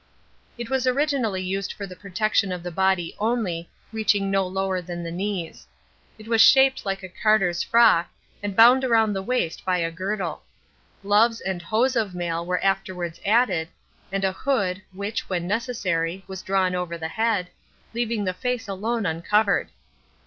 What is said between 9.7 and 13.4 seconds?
a girdle. Gloves and hose of mail were afterwards